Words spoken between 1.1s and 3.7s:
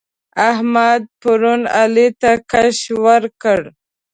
پرون علي ته کش ورکړ.